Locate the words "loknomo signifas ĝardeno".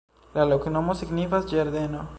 0.53-2.07